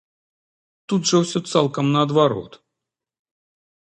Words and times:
Тут 0.93 1.01
жа 1.09 1.17
ўсё 1.25 1.39
цалкам 1.51 1.85
наадварот. 1.97 2.51